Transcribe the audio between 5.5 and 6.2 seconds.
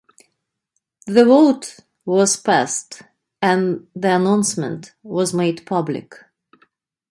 public.